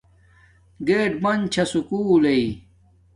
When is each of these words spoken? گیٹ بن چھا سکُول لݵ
گیٹ 0.87 1.11
بن 1.23 1.39
چھا 1.53 1.63
سکُول 1.71 2.17
لݵ 2.23 2.43